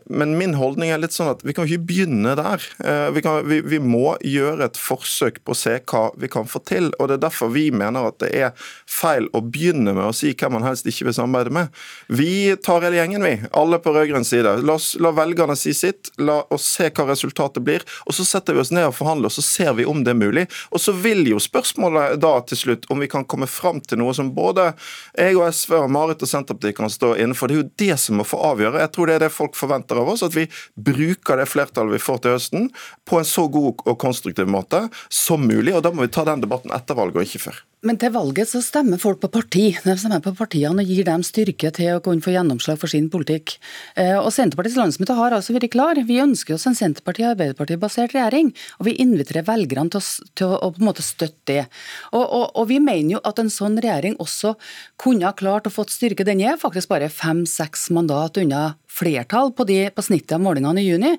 men 0.10 0.36
min 0.40 0.56
holdning 0.60 0.92
er 0.94 1.02
litt 1.02 1.16
sånn 1.16 1.32
at 1.34 1.44
vi 1.46 1.56
kan 1.56 1.68
ikke 1.68 1.88
begynne 1.90 2.36
der. 2.38 2.64
Eh, 2.86 3.08
vi, 3.16 3.24
kan, 3.26 3.42
vi, 3.50 3.62
vi 3.66 3.80
må 3.84 4.16
gjøre 4.24 4.70
et 4.70 4.80
forsøk 4.80 5.42
på 5.46 5.56
å 5.56 5.60
se 5.60 5.78
hva 5.82 6.06
vi 6.22 6.30
kan 6.32 6.48
få 6.50 6.62
til. 6.68 6.92
og 7.00 7.10
Det 7.10 7.18
er 7.20 7.26
derfor 7.28 7.52
vi 7.56 7.68
mener 7.76 8.10
at 8.12 8.20
det 8.24 8.32
er 8.36 8.70
feil 8.90 9.28
å 9.36 9.42
begynne 9.44 9.96
med 9.96 10.06
å 10.08 10.16
si 10.16 10.34
hvem 10.36 10.56
man 10.58 10.68
helst 10.68 10.88
ikke 10.90 11.10
vil 11.10 11.18
samarbeide 11.18 11.56
med. 11.56 11.84
Vi 12.08 12.56
tar 12.64 12.86
hele 12.86 13.00
gjengen, 13.02 13.26
vi. 13.26 13.36
Alle 13.58 13.80
på 13.82 13.94
rød-grønn 13.96 14.28
side. 14.28 14.58
La, 14.66 14.78
oss, 14.78 14.94
la 15.02 15.12
velgerne 15.16 15.58
si 15.60 15.74
sitt. 15.76 16.12
La 16.22 16.42
oss 16.54 16.68
se 16.78 16.90
hva 16.92 17.08
resultatet 17.10 17.64
blir. 17.66 17.86
Og 18.06 18.16
Så 18.16 18.26
setter 18.28 18.54
vi 18.54 18.64
oss 18.64 18.72
ned 18.72 18.88
og 18.90 18.96
forhandler, 18.96 19.32
og 19.32 19.36
så 19.36 19.44
ser 19.46 19.74
vi 19.78 19.86
om 19.86 20.04
det 20.04 20.14
er 20.14 20.20
mulig. 20.20 20.46
Og 20.72 20.82
så 20.82 20.92
vil 20.92 21.26
jo 21.28 21.40
spørsmålet 21.42 22.20
da 22.22 22.34
til 22.50 22.58
slutt 22.58 22.88
om 22.90 23.00
vi 23.00 23.10
kan 23.12 23.26
komme 23.26 23.48
fram 23.48 23.82
til 23.82 24.00
noe 24.02 24.14
som 24.16 24.34
både 24.36 24.74
jeg 25.18 25.36
og 25.38 25.48
SV 25.52 25.78
og 25.82 25.92
Marit 25.92 26.24
og 26.24 26.32
Senterpartiet 26.32 26.78
kan 26.78 26.92
stå 26.92 27.16
innenfor. 27.16 27.48
Det 27.52 27.56
er 27.58 27.64
jo 27.64 27.70
det 27.86 28.00
som 28.02 28.20
må 28.20 28.28
få 28.28 28.40
avgjøre. 28.52 28.82
Jeg 28.84 28.94
tror 28.96 29.08
det 29.08 29.18
er 29.20 29.26
det 29.26 29.34
folk 29.36 29.56
forventer 29.60 30.00
av 30.02 30.10
oss, 30.16 30.24
at 30.26 30.36
vi 30.36 30.48
bruker 30.76 31.40
det 31.40 31.50
flertallet 31.52 31.98
vi 31.98 32.04
får 32.04 32.24
til 32.24 32.36
høsten 32.38 32.68
på 33.06 33.20
en 33.20 33.28
så 33.28 33.48
god 33.52 33.86
og 33.86 34.00
konstruktiv 34.02 34.50
måte 34.50 34.86
som 35.10 35.46
mulig. 35.48 35.76
og 35.76 35.84
Da 35.86 35.92
må 35.92 36.06
vi 36.06 36.14
ta 36.14 36.26
den 36.28 36.44
debatten 36.44 36.74
etter 36.76 36.98
valget, 36.98 37.22
og 37.22 37.28
ikke 37.28 37.48
før. 37.48 37.64
Men 37.86 38.00
til 38.02 38.10
valget 38.16 38.50
så 38.50 38.64
stemmer 38.66 38.98
folk 38.98 39.20
på 39.22 39.30
parti. 39.30 39.66
De 39.86 39.94
stemmer 40.00 40.22
på 40.24 40.34
partiene 40.34 40.82
og 40.82 40.90
gir 40.90 41.06
dem 41.06 41.22
styrke 41.26 41.70
til 41.76 41.92
å 41.94 42.02
kunne 42.02 42.24
få 42.24 42.34
gjennomslag 42.34 42.80
for 42.82 42.90
sin 42.90 43.12
politikk. 43.14 43.60
Eh, 43.96 44.16
Og 44.18 44.32
Senterpartiets 44.34 44.80
landsmøte 44.80 45.14
har 45.14 45.36
altså 45.38 45.54
vært 45.54 45.70
klar. 45.76 46.00
Vi 46.08 46.18
ønsker 46.18 46.56
oss 46.56 46.66
en 46.66 46.74
Senterparti- 46.74 47.28
og 47.30 47.38
Arbeiderparti-basert 47.76 48.16
regjering. 48.16 48.52
Og 48.80 48.88
vi 48.88 48.96
inviterer 49.02 49.46
velgerne 49.48 49.92
til 49.92 50.02
å, 50.02 50.30
til 50.36 50.54
å 50.56 50.72
på 50.74 50.82
en 50.82 50.88
måte 50.90 51.06
støtte 51.06 51.34
det. 51.46 51.66
Og, 52.14 52.24
og, 52.24 52.46
og 52.56 52.68
vi 52.70 52.80
mener 52.80 53.18
jo 53.18 53.24
at 53.28 53.40
en 53.40 53.52
sånn 53.52 53.78
regjering 53.82 54.18
også 54.20 54.56
kunne 55.02 55.28
ha 55.28 55.36
klart 55.38 55.68
å 55.68 55.74
fått 55.74 55.94
styrke. 55.94 56.26
Den 56.26 56.42
er 56.42 56.60
faktisk 56.62 56.90
bare 56.92 57.12
fem-seks 57.12 57.90
mandat 57.96 58.40
unna 58.42 58.76
flertall 58.96 59.52
på, 59.56 59.66
de, 59.68 59.80
på 59.92 60.06
snittet 60.06 60.38
av 60.38 60.44
målingene 60.44 60.82
i 60.82 60.88
juni. 60.88 61.12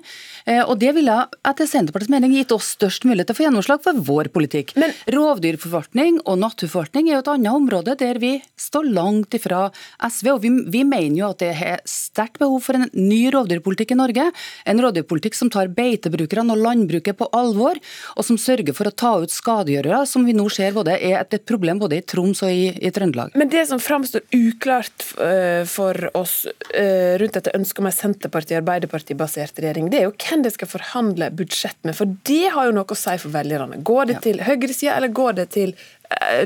Eh, 0.49 0.63
og 0.63 0.79
det 0.81 0.93
ville 0.97 1.17
etter 1.45 1.69
Senterpartiets 1.69 2.11
mening 2.13 2.33
gitt 2.37 2.53
oss 2.55 2.73
størst 2.77 3.05
mulighet 3.07 3.29
til 3.29 3.35
å 3.35 3.39
få 3.39 3.45
gjennomslag 3.47 3.83
for 3.85 4.01
vår 4.07 4.31
politikk. 4.33 4.73
Men- 4.79 4.95
Rovdyrforvaltning 5.13 6.19
og 6.25 6.39
naturforvaltning 6.41 7.09
er 7.09 7.17
jo 7.17 7.23
et 7.23 7.31
annet 7.35 7.53
område 7.53 7.95
der 7.99 8.19
vi 8.21 8.31
står 8.57 8.89
langt 8.93 9.35
ifra 9.37 9.67
SV. 10.03 10.31
og 10.33 10.41
Vi, 10.41 10.51
vi 10.73 10.83
mener 10.87 11.17
jo 11.21 11.29
at 11.29 11.43
det 11.43 11.51
er 11.53 11.81
sterkt 11.87 12.39
behov 12.41 12.63
for 12.65 12.79
en 12.79 12.89
ny 12.93 13.29
rovdyrpolitikk 13.33 13.93
i 13.93 13.99
Norge. 13.99 14.25
En 14.65 14.81
rovdyrpolitikk 14.83 15.37
som 15.37 15.51
tar 15.53 15.69
beitebrukerne 15.77 16.55
og 16.55 16.63
landbruket 16.65 17.17
på 17.19 17.29
alvor, 17.37 17.77
og 18.17 18.25
som 18.25 18.39
sørger 18.41 18.75
for 18.77 18.89
å 18.89 18.95
ta 18.95 19.13
ut 19.21 19.33
skadegjørere, 19.33 20.03
som 20.09 20.25
vi 20.25 20.35
nå 20.35 20.47
ser 20.53 20.73
både 20.75 20.97
er 20.97 21.21
et 21.21 21.45
problem 21.47 21.79
både 21.79 21.99
i 21.99 22.05
Troms 22.07 22.41
og 22.45 22.51
i, 22.51 22.71
i 22.73 22.91
Trøndelag. 22.93 23.35
Men 23.37 23.51
det 23.53 23.67
som 23.69 23.81
framstår 23.81 24.25
uklart 24.35 25.07
eh, 25.21 25.63
for 25.69 26.09
oss 26.17 26.45
eh, 26.73 27.15
rundt 27.21 27.37
dette 27.37 27.53
ønsket 27.53 27.66
om 27.75 27.89
en 27.89 27.95
Senterparti-Arbeiderparti-basert 27.95 29.59
regjering, 29.61 29.89
det 29.91 29.99
er 29.99 30.07
jo 30.07 30.15
hvem 30.15 30.43
de 30.45 30.51
skal 30.53 30.69
forhandle 30.71 31.29
budsjett 31.37 31.77
med. 31.87 31.97
For 31.97 32.15
det 32.29 32.53
har 32.55 32.69
jo 32.69 32.75
noe 32.77 32.87
å 32.87 32.97
si 32.97 33.15
for 33.21 33.33
velgerne. 33.33 33.81
Går 33.87 34.11
det 34.11 34.17
til 34.25 34.41
høyresida, 34.45 34.95
eller 34.95 35.13
går 35.13 35.39
det 35.41 35.47
til 35.57 35.73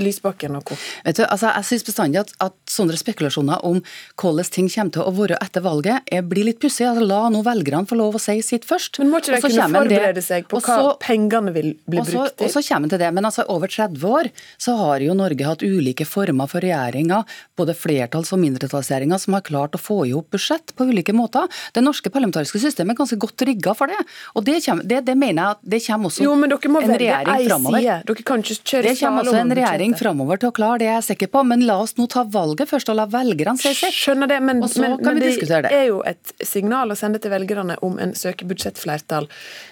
Lysbakken 0.02 0.56
og 0.58 0.66
co.? 0.68 0.76
Vet 1.06 1.20
du, 1.20 1.24
altså 1.26 1.52
Jeg 1.56 1.68
syns 1.70 1.86
bestandig 1.88 2.20
at, 2.22 2.32
at 2.44 2.56
sånne 2.70 2.98
spekulasjoner 3.00 3.64
om 3.68 3.82
hvordan 4.20 4.50
ting 4.52 4.70
kommer 4.72 4.94
til 4.96 5.04
å 5.06 5.14
være 5.16 5.38
etter 5.42 5.64
valget, 5.66 6.10
blir 6.30 6.48
litt 6.48 6.60
pussig. 6.62 6.86
Altså, 6.88 7.06
la 7.08 7.22
nå 7.34 7.42
velgerne 7.46 7.88
få 7.90 7.98
lov 8.00 8.18
å 8.18 8.22
si 8.22 8.38
sitt 8.46 8.66
først. 8.68 9.00
Men 9.02 9.12
må 9.14 9.22
ikke 9.22 9.36
de 9.38 9.42
kunne 9.46 9.68
forberede 9.76 10.16
det- 10.16 10.24
seg 10.26 10.48
på 10.48 10.60
hva 10.62 10.78
så- 10.82 10.98
pengene 11.00 11.54
vil 11.54 11.76
bli 11.88 12.00
også, 12.00 12.12
brukt 12.12 12.38
til? 12.38 12.46
Og 12.46 12.52
så 12.52 12.64
kommer 12.68 12.84
en 12.86 12.90
til 12.90 13.00
det, 13.00 13.14
men 13.14 13.24
altså 13.26 13.46
over 13.48 13.68
30 13.68 14.02
år 14.04 14.32
så 14.58 14.78
har 14.78 15.00
jo 15.00 15.14
Norge 15.14 15.46
hatt 15.46 15.60
ulike 15.62 16.06
former 16.06 16.48
for 16.48 16.60
regjeringer, 16.62 17.24
både 17.58 17.76
flertalls- 17.76 18.34
og 18.34 18.40
mindretallsregjeringer, 18.40 19.20
som 19.20 19.34
har 19.34 19.42
klart 19.42 19.72
å 19.78 19.80
få 19.82 20.08
i 20.08 20.12
hop 20.12 20.30
budsjett 20.32 20.74
på 20.76 20.88
ulike 20.90 21.14
måter. 21.14 21.48
Det 21.74 21.84
norske 21.84 22.10
parlamentariske 22.10 22.60
systemet 22.60 22.92
er 22.96 23.04
ganske 23.04 23.18
godt 23.18 23.46
rigga 23.46 23.76
for 23.76 23.88
det. 23.88 24.00
Og 24.36 24.44
det, 24.46 24.64
kommer, 24.66 24.84
det, 24.88 25.06
det 25.06 25.18
mener 25.18 25.42
jeg 25.42 25.52
at 25.52 25.58
det 25.64 25.82
kommer 25.86 26.10
også 26.10 26.24
Jo, 26.24 26.36
men 26.36 26.50
dere 26.50 26.70
må 26.72 26.82
en 26.82 26.90
regjering 26.98 27.48
framover. 27.48 28.04
Dere 28.06 28.24
kan 28.24 28.42
ikke 28.42 28.64
kjøre 28.64 28.96
slalom 28.98 29.51
en 29.52 29.60
regjering 29.60 29.96
framover 30.00 30.42
til 30.42 30.52
å 30.52 30.56
klare, 30.56 30.80
det 30.82 30.88
er 30.90 30.96
jeg 31.00 31.08
sikker 31.12 31.32
på. 31.34 31.44
Men 31.48 31.66
la 31.68 31.78
oss 31.84 31.96
nå 32.00 32.08
ta 32.12 32.24
valget 32.24 32.72
først, 32.72 32.92
og 32.94 33.00
la 33.00 33.08
velgerne 33.12 33.58
si 33.60 33.74
sitt. 33.78 33.96
Skjønner 33.96 34.32
det, 34.32 34.40
men, 34.48 34.64
Og 34.64 34.72
så 34.72 34.84
men, 34.84 34.98
kan 35.00 35.12
men 35.12 35.20
vi 35.20 35.26
det 35.26 35.34
diskutere 35.36 35.68
det. 35.68 35.74
er 35.82 35.90
jo 35.92 36.02
et 36.08 36.34
signal 36.46 36.94
å 36.94 36.98
sende 37.00 37.22
til 37.22 37.34
velgerne 37.34 37.78
om 37.86 38.00
en 38.02 38.16
søker 38.18 38.50
budsjettflertall 38.50 39.30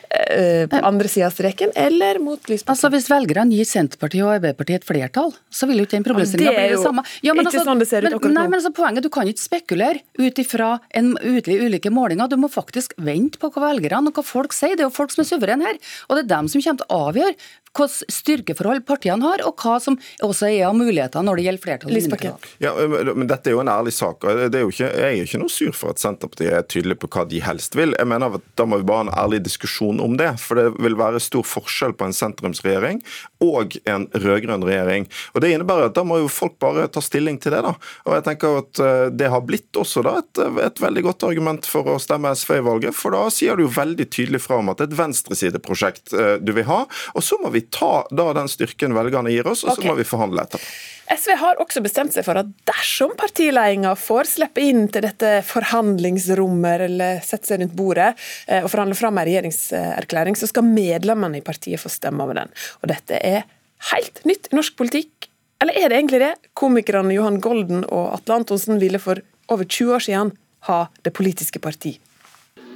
på 0.09 0.79
andre 0.89 1.07
sida 1.11 1.27
av 1.27 1.35
streken, 1.35 1.71
eller 1.77 2.19
mot 2.23 2.41
Lysbakken. 2.49 2.73
Altså 2.73 2.89
Hvis 2.93 3.09
velgerne 3.11 3.53
gir 3.53 3.67
Senterpartiet 3.69 4.25
og 4.25 4.31
Arbeiderpartiet 4.39 4.81
et 4.81 4.87
flertall, 4.87 5.33
så 5.53 5.69
vil 5.69 5.81
jo 5.81 5.85
ikke 5.85 5.97
den 5.99 6.07
problemstillinga 6.07 6.53
bli 6.55 6.57
det 6.57 6.79
er 6.79 7.21
Ja, 7.21 7.35
men 7.35 7.45
jo 7.45 7.49
altså, 7.49 7.59
ikke 7.59 7.67
sånn 7.67 7.83
det 7.83 7.89
ser 7.91 8.01
ut 8.01 8.09
men, 8.09 8.17
akkurat 8.17 8.33
nå. 8.33 8.39
Nei, 8.39 8.47
men 8.49 8.59
altså 8.59 8.73
Poenget, 8.79 9.05
Du 9.05 9.11
kan 9.13 9.29
ikke 9.29 9.43
spekulere 9.43 10.01
ut 10.17 10.41
ifra 10.41 10.71
ulike 10.95 11.93
målinger. 11.93 12.29
Du 12.31 12.37
må 12.41 12.49
faktisk 12.49 12.95
vente 12.97 13.41
på 13.41 13.51
hva 13.53 13.69
velgerne 13.69 14.09
og 14.09 14.17
hva 14.17 14.25
folk 14.25 14.55
sier. 14.55 14.75
Det 14.75 14.85
er 14.85 14.89
jo 14.89 14.97
folk 14.97 15.13
som 15.13 15.23
er 15.25 15.29
suverene 15.29 15.69
her. 15.69 15.81
Og 16.09 16.17
det 16.17 16.25
er 16.25 16.33
dem 16.35 16.49
som 16.49 16.63
kommer 16.63 16.83
til 16.83 16.89
å 16.89 17.01
avgjøre 17.09 17.35
hvilke 17.69 18.11
styrkeforhold 18.11 18.81
partiene 18.87 19.25
har, 19.25 19.43
og 19.45 19.61
hva 19.61 19.77
som 19.81 19.97
også 20.25 20.49
er 20.49 20.67
av 20.67 20.75
muligheter 20.77 21.23
når 21.25 21.39
det 21.39 21.45
gjelder 21.45 21.63
flertall. 21.63 22.47
Ja, 22.63 22.73
men 23.13 23.29
Dette 23.29 23.51
er 23.51 23.57
jo 23.57 23.61
en 23.63 23.71
ærlig 23.71 23.93
sak. 23.93 24.23
og 24.23 24.51
det 24.51 24.57
er 24.57 24.65
jo 24.65 24.73
ikke, 24.73 24.89
Jeg 24.89 25.05
er 25.05 25.17
jo 25.17 25.27
ikke 25.27 25.41
noe 25.43 25.53
sur 25.53 25.71
for 25.71 25.93
at 25.93 26.01
Senterpartiet 26.01 26.53
er 26.53 26.63
tydelig 26.63 26.99
på 26.99 27.07
hva 27.07 27.27
de 27.29 27.39
helst 27.39 27.75
vil. 27.75 27.93
Jeg 27.97 28.07
mener 28.07 28.35
at 28.35 28.41
Da 28.55 28.65
må 28.65 28.77
vi 28.77 28.83
bare 28.83 29.05
ha 29.05 29.07
en 29.07 29.17
ærlig 29.25 29.43
diskusjon 29.43 29.98
om 30.03 30.17
det. 30.19 30.31
For 30.41 30.59
det 30.59 30.67
vil 30.81 30.97
være 30.99 31.21
stor 31.23 31.45
forskjell 31.47 31.95
på 31.97 32.07
en 32.07 32.15
sentrumsregjering 32.15 33.01
og 33.43 33.77
en 33.89 34.07
rød-grønn 34.13 34.65
regjering. 34.65 35.07
Og 35.33 35.41
Det 35.43 35.53
innebærer 35.53 35.89
at 35.89 35.97
da 35.97 36.05
må 36.07 36.19
jo 36.21 36.31
folk 36.31 36.57
bare 36.61 36.87
ta 36.91 37.03
stilling 37.03 37.39
til 37.41 37.55
det. 37.55 37.63
da. 37.65 37.75
Og 38.07 38.15
jeg 38.17 38.25
tenker 38.27 38.59
at 38.63 38.83
eh, 38.83 39.05
Det 39.09 39.31
har 39.31 39.45
blitt 39.45 39.79
også 39.79 40.03
da 40.05 40.19
et, 40.21 40.43
et 40.65 40.81
veldig 40.81 41.05
godt 41.09 41.27
argument 41.29 41.65
for 41.69 41.87
å 41.87 41.99
stemme 42.01 42.33
SV 42.35 42.59
i 42.59 42.65
valget. 42.65 42.97
For 42.97 43.15
da 43.15 43.27
sier 43.33 43.55
du 43.55 43.65
jo 43.67 43.73
veldig 43.73 44.09
tydelig 44.09 44.43
fra 44.45 44.59
om 44.59 44.71
at 44.71 44.79
det 44.79 44.89
er 44.89 44.93
et 44.93 45.01
venstresideprosjekt 45.01 46.13
eh, 46.13 46.35
du 46.41 46.53
vil 46.57 46.67
ha. 46.69 46.83
Og 47.15 47.25
så 47.25 47.39
må 47.43 47.51
vi 47.55 47.65
ta 47.67 48.05
da 48.11 48.31
den 48.37 48.51
styrken 48.51 48.95
velgerne 48.97 49.33
gir 49.33 49.47
oss, 49.47 49.65
og 49.65 49.73
så 49.73 49.79
okay. 49.79 49.91
må 49.91 49.99
vi 49.99 50.07
forhandle 50.07 50.45
etterpå. 50.45 50.71
SV 51.09 51.31
har 51.41 51.61
også 51.61 51.81
bestemt 51.81 52.13
seg 52.13 52.25
for 52.25 52.37
at 52.37 52.49
dersom 52.69 53.15
partiledelsen 53.17 53.97
får 53.97 54.29
slippe 54.29 54.61
inn 54.61 54.85
til 54.93 55.05
dette 55.05 55.39
forhandlingsrommet 55.47 56.83
eller 56.85 57.23
sette 57.25 57.49
seg 57.49 57.63
rundt 57.63 57.77
bordet 57.77 58.11
eh, 58.47 58.61
og 58.61 58.69
forhandle 58.69 58.97
fram 58.97 59.17
en 59.17 59.25
regjeringserklæring, 59.25 60.37
så 60.37 60.49
skal 60.49 60.67
medlemmene 60.67 61.41
i 61.41 61.45
partiet 61.45 61.81
få 61.81 61.89
stemme 61.91 62.25
over 62.25 62.37
den. 62.41 62.53
Og 62.83 62.91
dette 62.93 63.17
er 63.25 63.47
helt 63.93 64.21
nytt 64.29 64.51
i 64.51 64.59
norsk 64.59 64.77
politikk. 64.77 65.29
Eller 65.63 65.75
er 65.81 65.89
det 65.89 65.97
egentlig 65.97 66.21
det? 66.21 66.33
Komikerne 66.57 67.15
Johan 67.15 67.41
Golden 67.43 67.83
og 67.87 68.13
Atle 68.13 68.39
Antonsen 68.39 68.79
ville 68.79 69.01
for 69.01 69.19
over 69.49 69.65
20 69.65 69.95
år 69.97 70.05
siden 70.05 70.31
ha 70.69 70.79
det 71.03 71.15
politiske 71.17 71.59
parti. 71.63 71.97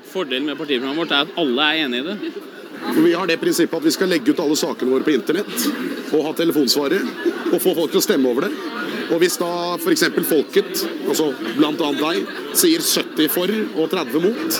Fordelen 0.09 0.49
med 0.49 0.57
partiprogrammet 0.57 0.99
vårt 0.99 1.13
er 1.13 1.25
at 1.27 1.39
alle 1.41 1.69
er 1.69 1.85
enig 1.85 2.01
i 2.01 2.07
det. 2.09 2.17
Vi 2.93 3.13
har 3.13 3.27
det 3.27 3.39
prinsippet 3.41 3.79
at 3.79 3.85
vi 3.85 3.93
skal 3.95 4.11
legge 4.11 4.33
ut 4.33 4.41
alle 4.43 4.57
sakene 4.59 4.93
våre 4.93 5.05
på 5.05 5.13
internett 5.15 6.13
og 6.13 6.25
ha 6.27 6.33
telefonsvarer 6.37 7.03
og 7.51 7.59
få 7.61 7.73
folk 7.73 7.93
til 7.93 8.01
å 8.01 8.05
stemme 8.05 8.29
over 8.29 8.47
det. 8.47 8.53
Og 9.13 9.19
hvis 9.21 9.37
da 9.41 9.49
f.eks. 9.77 10.05
folket, 10.27 10.85
altså 11.07 11.31
bl.a. 11.57 11.91
deg, 11.99 12.33
sier 12.57 12.81
70 12.83 13.29
for 13.33 13.53
og 13.75 13.91
30 13.91 14.23
mot, 14.23 14.59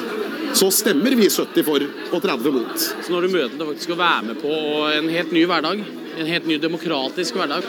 så 0.54 0.70
stemmer 0.74 1.16
vi 1.18 1.30
70 1.30 1.66
for 1.66 1.88
og 2.12 2.22
30 2.22 2.56
mot. 2.60 2.78
Så 2.78 3.10
nå 3.10 3.18
har 3.18 3.28
du 3.28 3.34
møter 3.34 3.58
til 3.58 3.68
faktisk 3.72 3.96
å 3.96 4.00
være 4.04 4.30
med 4.30 4.42
på 4.44 4.62
en 4.94 5.12
helt 5.14 5.34
ny 5.36 5.46
hverdag. 5.50 5.84
En 6.14 6.30
helt 6.30 6.50
ny 6.50 6.60
demokratisk 6.62 7.40
hverdag. 7.40 7.66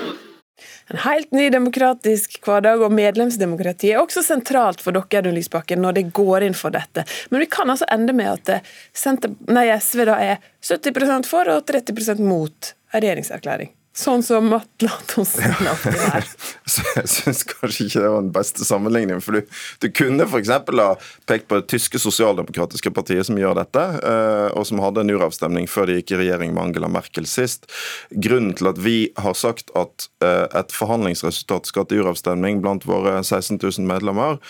En 0.93 1.01
helt 1.05 1.31
ny 1.33 1.47
demokratisk 1.53 2.41
hverdag, 2.45 2.83
og 2.85 2.93
medlemsdemokrati 2.93 3.95
er 3.95 4.03
også 4.03 4.25
sentralt 4.27 4.83
for 4.85 4.97
dere 4.97 5.23
Audun 5.23 5.37
Lysbakken, 5.39 5.81
når 5.81 5.99
det 5.99 6.09
går 6.17 6.45
inn 6.49 6.59
for 6.59 6.75
dette. 6.75 7.07
Men 7.33 7.45
vi 7.45 7.49
kan 7.53 7.73
altså 7.73 7.89
ende 7.93 8.17
med 8.17 8.49
at 8.51 8.73
Senter, 8.93 9.33
nei, 9.49 9.69
SV 9.81 10.05
da 10.11 10.19
er 10.21 10.45
70% 10.65 11.31
for 11.31 11.49
og 11.53 11.65
30 11.71 12.21
mot 12.21 12.75
en 12.95 13.01
regjeringserklæring. 13.01 13.73
Sånn 13.95 14.25
som 14.27 14.49
Atle 14.57 14.89
Antonsen 14.91 15.53
alltid 15.71 15.95
er. 16.03 16.25
jeg 16.97 17.11
syns 17.13 17.45
kanskje 17.47 17.85
ikke 17.87 18.01
det 18.03 18.09
var 18.11 18.25
den 18.25 18.33
beste 18.35 18.67
sammenligningen. 18.67 19.21
for 19.23 19.39
Du, 19.39 19.53
du 19.85 19.87
kunne 19.95 20.27
f.eks. 20.27 20.51
ha 20.51 20.89
pekt 21.31 21.47
på 21.47 21.61
det 21.61 21.69
tyske 21.71 22.01
sosialdemokratiske 22.03 22.91
partiet 22.91 23.29
som 23.29 23.39
gjør 23.39 23.55
dette, 23.61 23.85
eh, 24.03 24.49
og 24.59 24.67
som 24.67 24.83
hadde 24.83 25.05
en 25.05 25.15
uravstemning 25.15 25.69
før 25.71 25.87
de 25.87 26.01
gikk 26.01 26.11
i 26.17 26.19
regjering 26.25 26.57
med 26.57 26.65
Angela 26.65 26.91
Merkel 26.91 27.29
sist. 27.31 27.69
Grunnen 28.11 28.57
til 28.59 28.73
at 28.73 28.81
vi 28.83 28.97
har 29.15 29.39
sagt 29.39 29.71
at 29.79 30.09
eh, 30.27 30.49
et 30.51 30.75
forhandlingsresultat 30.75 31.71
skal 31.71 31.87
til 31.87 32.03
uravstemning 32.03 32.65
blant 32.67 32.89
våre 32.91 33.21
16 33.23 33.61
000 33.63 33.87
medlemmer, 33.87 34.41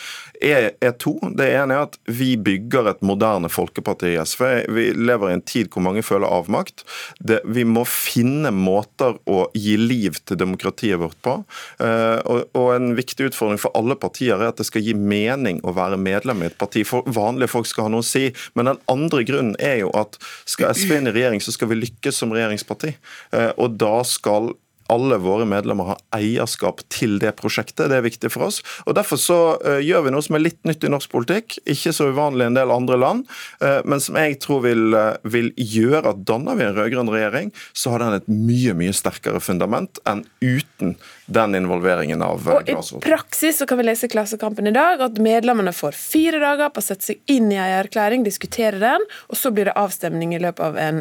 er, 0.40 0.70
er 0.80 0.96
to. 1.00 1.18
Det 1.36 1.50
ene 1.52 1.76
er 1.76 1.90
at 1.90 2.00
vi 2.08 2.32
bygger 2.40 2.88
et 2.94 3.04
moderne 3.04 3.52
folkeparti 3.52 4.14
i 4.14 4.18
SV. 4.24 4.46
Vi 4.72 4.88
lever 4.96 5.30
i 5.30 5.36
en 5.36 5.44
tid 5.44 5.68
hvor 5.68 5.84
mange 5.84 6.04
føler 6.04 6.32
avmakt. 6.32 6.86
Det, 7.20 7.42
vi 7.44 7.68
må 7.68 7.84
finne 7.88 8.48
måter 8.54 9.20
å 9.28 9.33
å 9.34 9.46
gi 9.58 9.76
liv 9.80 10.18
til 10.26 10.38
demokratiet 10.40 11.00
vårt 11.02 11.18
på. 11.24 11.36
Eh, 11.82 12.34
og 12.54 12.68
en 12.74 12.94
viktig 12.98 13.30
utfordring 13.30 13.60
for 13.60 13.74
alle 13.78 13.96
partier 14.00 14.38
er 14.38 14.52
at 14.52 14.60
det 14.60 14.68
skal 14.68 14.84
gi 14.84 14.96
mening 14.96 15.60
å 15.64 15.74
være 15.76 16.00
medlem 16.00 16.44
i 16.44 16.48
et 16.50 16.58
parti. 16.60 16.84
For 16.88 17.06
vanlige 17.06 17.52
folk 17.54 17.68
skal 17.70 17.88
ha 17.88 17.94
noe 17.94 18.04
å 18.04 18.08
si. 18.08 18.28
Men 18.54 18.72
den 18.72 18.82
andre 18.90 19.24
grunnen 19.26 19.56
er 19.62 19.80
jo 19.84 19.92
at 19.98 20.18
skal 20.48 20.74
SV 20.74 20.98
inn 20.98 21.10
i 21.10 21.14
regjering, 21.14 21.42
så 21.44 21.54
skal 21.54 21.70
vi 21.72 21.80
lykkes 21.82 22.22
som 22.22 22.34
regjeringsparti. 22.34 22.94
Eh, 23.34 23.50
og 23.58 23.78
da 23.80 23.96
skal 24.08 24.54
alle 24.92 25.16
våre 25.22 25.46
medlemmer 25.48 25.94
har 25.94 26.00
eierskap 26.16 26.82
til 26.92 27.16
det 27.22 27.32
prosjektet. 27.38 27.88
Det 27.90 27.96
er 27.96 28.04
viktig 28.04 28.30
for 28.32 28.48
oss. 28.48 28.60
Og 28.84 28.96
Derfor 28.98 29.20
så 29.20 29.38
uh, 29.64 29.80
gjør 29.82 30.06
vi 30.06 30.12
noe 30.14 30.24
som 30.24 30.36
er 30.36 30.44
litt 30.44 30.60
nytt 30.68 30.84
i 30.84 30.90
norsk 30.92 31.10
politikk, 31.12 31.56
ikke 31.64 31.94
så 31.94 32.10
uvanlig 32.12 32.46
i 32.46 32.50
en 32.52 32.58
del 32.58 32.72
andre 32.74 32.98
land, 33.00 33.24
uh, 33.64 33.80
men 33.88 34.02
som 34.02 34.18
jeg 34.20 34.38
tror 34.44 34.64
vil, 34.66 34.84
uh, 34.92 35.16
vil 35.24 35.50
gjøre 35.56 36.12
at 36.12 36.22
danner 36.28 36.58
vi 36.58 36.66
en 36.66 36.76
rød-grønn 36.76 37.12
regjering, 37.12 37.52
så 37.72 37.94
har 37.94 38.04
den 38.04 38.18
et 38.18 38.28
mye 38.28 38.76
mye 38.76 38.94
sterkere 38.96 39.40
fundament 39.42 40.00
enn 40.08 40.24
uten 40.44 40.94
den 41.32 41.56
involveringen 41.56 42.20
av. 42.24 42.44
Og 42.52 42.68
I 42.68 42.76
praksis 43.00 43.62
så 43.62 43.68
kan 43.68 43.80
vi 43.80 43.88
lese 43.88 44.08
i 44.08 44.12
Klassekampen 44.12 44.68
i 44.68 44.74
dag 44.74 45.00
at 45.04 45.16
medlemmene 45.22 45.72
får 45.72 45.96
fire 45.96 46.42
dager 46.42 46.68
på 46.74 46.82
å 46.82 46.84
sette 46.84 47.08
seg 47.08 47.32
inn 47.32 47.48
i 47.52 47.56
en 47.56 47.78
erklæring, 47.80 48.26
diskutere 48.26 48.76
den, 48.82 49.08
og 49.32 49.40
så 49.40 49.52
blir 49.54 49.70
det 49.70 49.76
avstemning 49.80 50.34
i 50.36 50.42
løpet 50.42 50.64
av 50.66 50.76
en 50.80 51.00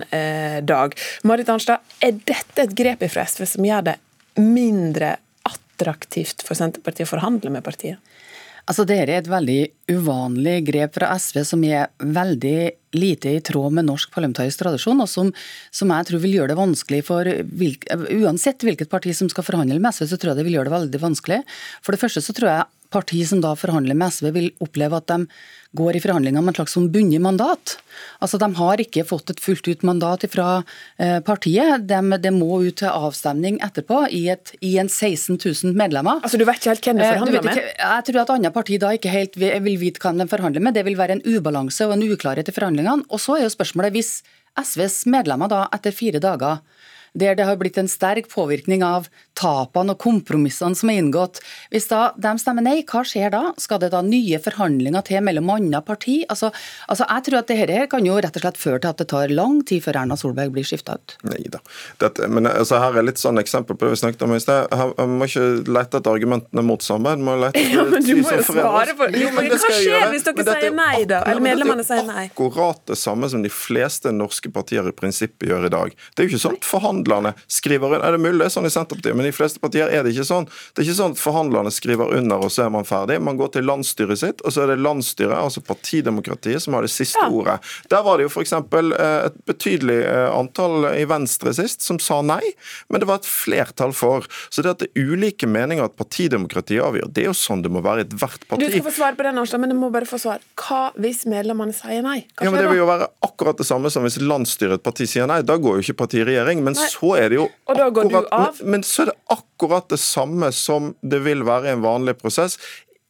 dag. 0.63 0.95
Marit 1.27 1.51
Arnstad, 1.51 1.83
er 2.03 2.15
dette 2.23 2.63
et 2.63 2.75
grep 2.77 3.03
fra 3.11 3.25
SV 3.27 3.45
som 3.49 3.65
gjør 3.67 3.72
gjør 3.73 3.89
det 3.91 3.99
mindre 4.39 5.17
attraktivt 5.45 6.45
for 6.45 6.57
Senterpartiet 6.57 7.07
å 7.07 7.13
forhandle 7.15 7.51
med 7.53 7.65
partiet? 7.65 7.99
Altså, 8.63 8.85
Det 8.87 8.95
er 8.95 9.09
et 9.11 9.27
veldig 9.27 9.91
uvanlig 9.91 10.61
grep 10.69 10.95
fra 10.95 11.11
SV 11.19 11.41
som 11.43 11.63
er 11.67 11.89
veldig 11.99 12.71
lite 12.95 13.33
i 13.35 13.41
tråd 13.43 13.73
med 13.75 13.89
norsk 13.89 14.13
parlamentarisk 14.13 14.61
tradisjon, 14.61 15.01
og 15.03 15.09
som, 15.09 15.33
som 15.71 15.91
jeg 15.91 16.07
tror 16.07 16.21
vil 16.23 16.37
gjøre 16.37 16.53
det 16.53 16.59
vanskelig 16.61 17.01
for 17.03 17.27
hvilk, 17.27 17.89
Uansett 17.91 18.63
hvilket 18.63 18.91
parti 18.91 19.11
som 19.17 19.27
skal 19.31 19.43
forhandle 19.43 19.81
med 19.83 19.91
SV, 19.91 20.07
så 20.07 20.19
tror 20.19 20.31
jeg 20.31 20.39
det 20.39 20.47
vil 20.47 20.57
gjøre 20.59 20.69
det 20.69 20.77
veldig 20.77 21.03
vanskelig. 21.03 21.41
For 21.83 21.91
det 21.91 22.03
første 22.05 22.23
så 22.23 22.35
tror 22.37 22.51
jeg 22.53 22.71
parti 22.93 23.23
som 23.27 23.41
da 23.43 23.55
forhandler 23.57 23.97
med 23.97 24.13
SV, 24.13 24.29
vil 24.35 24.49
oppleve 24.63 24.99
at 24.99 25.09
de 25.09 25.25
går 25.73 25.97
i 25.97 26.01
forhandlinger 26.03 26.43
med 26.45 26.53
et 26.53 26.59
slags 26.61 26.75
sånn 26.77 26.89
bundet 26.93 27.21
mandat. 27.23 27.75
Altså 28.21 28.37
De 28.41 28.49
har 28.59 28.81
ikke 28.81 29.05
fått 29.09 29.33
et 29.33 29.41
fullt 29.41 29.67
ut 29.67 29.85
mandat 29.87 30.25
fra 30.29 30.49
eh, 31.01 31.17
partiet. 31.25 31.87
Det 31.89 32.01
de, 32.23 32.33
må 32.35 32.61
ut 32.61 32.77
til 32.83 32.93
avstemning 32.93 33.57
etterpå 33.65 34.03
i, 34.13 34.27
et, 34.33 34.53
i 34.61 34.75
en 34.81 34.91
16 34.91 35.39
000 35.39 35.73
medlemmer. 35.79 36.21
Altså 36.21 36.37
Du 36.37 36.45
vet 36.45 36.61
ikke 36.61 36.75
helt 36.75 36.89
hvem 36.89 37.01
de 37.01 37.07
eh, 37.07 37.15
forhandler 37.15 37.47
med? 37.49 37.63
jeg 37.73 38.07
tror 38.09 38.21
at 38.23 38.35
andre 38.37 38.53
partier 38.53 38.85
da 38.85 38.93
ikke 38.93 39.13
helt 39.13 39.39
vil 39.41 39.81
vite 39.81 40.03
hvem 40.03 40.21
de 40.21 40.29
forhandler 40.29 40.63
med. 40.63 40.77
Det 40.77 40.85
vil 40.85 40.99
være 40.99 41.17
en 41.17 41.25
ubalanse 41.25 41.89
og 41.89 41.97
en 41.97 42.05
uklarhet 42.05 42.49
i 42.49 42.55
forhandlingene. 42.55 43.09
Og 43.09 43.21
så 43.23 43.39
er 43.39 43.47
jo 43.47 43.53
spørsmålet, 43.57 43.97
hvis 43.97 44.15
SVs 44.53 45.03
medlemmer 45.09 45.49
da 45.49 45.65
etter 45.73 45.95
fire 45.95 46.21
dager 46.21 46.61
der 47.13 47.37
det 47.37 47.45
har 47.47 47.59
blitt 47.61 47.77
en 47.77 47.89
sterk 47.89 48.29
påvirkning 48.31 48.83
av 48.85 49.09
tapene 49.37 49.93
og 49.93 50.01
kompromissene 50.01 50.77
som 50.77 50.91
er 50.91 51.01
inngått. 51.01 51.41
Hvis 51.73 51.87
da 51.89 52.11
de 52.17 52.33
stemmer 52.41 52.65
nei, 52.65 52.75
hva 52.89 53.03
skjer 53.07 53.33
da? 53.33 53.43
Skal 53.61 53.81
det 53.81 53.91
da 53.93 54.01
nye 54.05 54.39
forhandlinger 54.41 55.05
til 55.07 55.23
mellom 55.25 55.51
andre 55.53 55.81
parti? 55.85 56.21
Altså, 56.29 56.51
altså 56.87 57.07
Jeg 57.09 57.25
tror 57.27 57.39
at 57.41 57.51
dette 57.51 57.87
kan 57.91 58.05
jo 58.05 58.17
rett 58.21 58.37
og 58.37 58.45
slett 58.45 58.59
føre 58.61 58.81
til 58.83 58.91
at 58.93 59.01
det 59.01 59.09
tar 59.11 59.33
lang 59.33 59.61
tid 59.67 59.83
før 59.85 60.01
Erna 60.03 60.17
Solberg 60.19 60.53
blir 60.53 60.67
skifta 60.67 60.97
ut. 60.97 61.15
Nei 61.29 61.41
da. 61.53 61.61
Men 62.29 62.49
altså, 62.49 62.79
her 62.81 62.99
er 62.99 63.07
litt 63.07 63.21
sånn 63.21 63.41
eksempel 63.41 63.77
på 63.77 63.87
det 63.87 63.95
vi 63.95 64.01
snakket 64.03 64.25
om 64.27 64.35
i 64.35 64.41
sted. 64.43 64.73
Jeg 64.73 65.09
må 65.13 65.29
ikke 65.29 65.47
lete 65.69 66.01
etter 66.01 66.13
argumentene 66.13 66.65
mot 66.65 66.85
samarbeid. 66.85 67.25
Må 67.25 67.37
lete 67.41 67.61
etter 67.61 67.73
ja, 67.77 67.85
men 67.89 68.05
du 68.05 68.13
må 68.21 68.37
jo 68.37 68.45
svare 68.47 68.97
på 68.97 69.09
jo, 69.13 69.29
men 69.35 69.49
Hva 69.53 69.59
skjer 69.61 70.09
hvis 70.13 70.27
dere 70.27 70.47
sier 70.49 70.77
nei, 70.77 71.05
da? 71.09 71.23
Eller 71.29 71.45
medlemmene 71.45 71.85
sier 71.85 72.05
nei? 72.07 72.27
Det 72.27 72.31
er 72.31 72.33
akkurat 72.33 72.81
det 72.89 72.97
samme 72.99 73.29
som 73.29 73.45
de 73.45 73.51
fleste 73.53 74.13
norske 74.13 74.49
partier 74.53 74.87
i 74.89 74.95
prinsippet 74.95 75.49
gjør 75.49 75.67
i 75.69 75.73
dag. 75.73 75.93
Det 76.13 76.23
er 76.23 76.27
jo 76.27 76.33
ikke 76.33 76.43
sånn 76.45 76.57
at 76.59 76.67
forhandlere 76.67 77.02
forhandlerne 77.03 77.33
skriver 77.47 77.85
under. 77.85 78.07
Er 78.07 78.11
det 78.11 78.21
mulig 78.21 78.39
det 78.39 78.47
er 78.47 78.53
sånn 78.53 78.67
i 78.67 78.73
Senterpartiet, 78.73 79.15
men 79.15 79.25
i 79.25 79.31
de 79.31 79.35
fleste 79.35 79.59
partier 79.59 79.91
er 79.91 80.03
det 80.03 80.13
ikke 80.13 80.25
sånn. 80.27 80.47
Det 80.73 80.81
er 80.81 80.87
ikke 80.87 80.97
sånn 80.97 81.15
at 81.15 81.21
forhandlerne 81.21 81.71
skriver 81.73 82.13
under, 82.17 82.43
og 82.43 82.51
så 82.51 82.65
er 82.65 82.73
man 82.73 82.87
ferdig. 82.87 83.19
Man 83.23 83.37
går 83.39 83.53
til 83.55 83.67
landsstyret 83.67 84.19
sitt, 84.19 84.43
og 84.43 84.53
så 84.53 84.63
er 84.63 84.73
det 84.73 84.79
landsstyret, 84.81 85.35
altså 85.37 85.63
partidemokratiet, 85.65 86.63
som 86.63 86.77
har 86.77 86.85
det 86.85 86.91
siste 86.93 87.21
ja. 87.21 87.29
ordet. 87.29 87.59
Der 87.91 88.03
var 88.05 88.19
det 88.19 88.27
jo 88.27 88.33
f.eks. 88.33 88.53
Eh, 88.53 89.13
et 89.29 89.39
betydelig 89.49 89.99
eh, 90.07 90.29
antall 90.33 90.89
i 90.93 91.05
Venstre 91.09 91.53
sist 91.55 91.85
som 91.85 91.99
sa 92.01 92.21
nei, 92.25 92.41
men 92.89 93.03
det 93.03 93.09
var 93.09 93.21
et 93.21 93.29
flertall 93.29 93.95
for. 93.95 94.27
Så 94.49 94.63
det 94.63 94.73
at 94.73 94.83
det 94.83 94.91
er 94.91 95.13
ulike 95.13 95.49
meninger 95.49 95.85
at 95.85 95.97
partidemokratiet 95.99 96.83
avgjør, 96.83 97.11
det 97.13 97.25
er 97.25 97.31
jo 97.31 97.37
sånn 97.37 97.63
det 97.63 97.71
må 97.73 97.83
være 97.83 98.03
i 98.03 98.07
ethvert 98.07 98.47
parti. 98.49 98.65
Du 98.65 98.71
skal 98.71 98.87
få 98.87 98.95
svar 98.97 99.17
på 99.17 99.27
den, 99.27 99.39
Arnstad, 99.39 99.61
men 99.63 99.73
du 99.73 99.77
må 99.79 99.91
bare 99.93 100.07
få 100.09 100.19
svar. 100.21 100.43
Hva 100.59 100.85
hvis 100.99 101.23
medlemmene 101.29 101.75
sier 101.75 102.03
nei? 102.05 102.23
Hva 102.33 102.47
ja, 102.47 102.53
men 102.53 102.61
Det 102.63 102.71
vil 102.71 102.81
jo 102.81 102.89
være 102.89 103.07
akkurat 103.25 103.59
det 103.59 103.67
samme 103.67 103.91
som 103.93 104.05
hvis 104.05 104.19
landsstyret 104.21 104.79
et 104.79 104.85
parti 104.85 105.07
sier 105.09 105.27
nei. 105.29 105.41
Da 105.45 105.57
går 105.61 105.79
jo 105.79 105.85
ikke 105.85 106.03
partiet 106.03 106.23
i 106.23 106.27
regjering. 106.31 106.63
Men 106.65 106.77
nei. 106.77 106.89
Så 106.93 107.13
er 107.19 107.33
det 107.33 107.41
jo 107.41 107.49
og 107.49 107.77
da 107.79 107.89
går 107.89 108.09
akkurat, 108.09 108.29
du 108.29 108.37
av? 108.37 108.63
Men, 108.63 108.85
så 108.87 109.05
er 109.05 109.11
det 109.11 109.19
akkurat 109.33 109.89
det 109.93 109.99
samme 110.01 110.51
som 110.55 110.93
det 111.01 111.23
vil 111.25 111.45
være 111.47 111.71
i 111.71 111.75
en 111.77 111.85
vanlig 111.85 112.17
prosess. 112.21 112.59